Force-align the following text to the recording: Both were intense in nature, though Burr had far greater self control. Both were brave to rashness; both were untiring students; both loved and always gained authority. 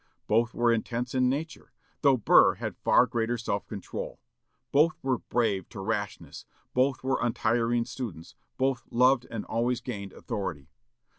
Both 0.25 0.55
were 0.55 0.73
intense 0.73 1.13
in 1.13 1.29
nature, 1.29 1.71
though 2.01 2.17
Burr 2.17 2.55
had 2.55 2.75
far 2.75 3.05
greater 3.05 3.37
self 3.37 3.67
control. 3.67 4.19
Both 4.71 4.95
were 5.03 5.19
brave 5.19 5.69
to 5.69 5.79
rashness; 5.79 6.43
both 6.73 7.03
were 7.03 7.19
untiring 7.21 7.85
students; 7.85 8.33
both 8.57 8.83
loved 8.89 9.27
and 9.29 9.45
always 9.45 9.79
gained 9.79 10.13
authority. 10.13 10.71